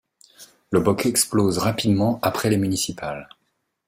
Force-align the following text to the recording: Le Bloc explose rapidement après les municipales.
Le 0.71 0.79
Bloc 0.79 1.05
explose 1.05 1.59
rapidement 1.59 2.17
après 2.23 2.49
les 2.49 2.57
municipales. 2.57 3.29